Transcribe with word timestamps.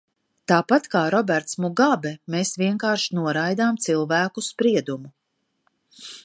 Tāpat 0.51 0.87
kā 0.93 1.01
Robert 1.15 1.53
Mugabe 1.65 2.13
mēs 2.35 2.53
vienkārši 2.63 3.19
noraidām 3.19 3.79
cilvēku 3.85 4.45
spriedumu. 4.49 5.15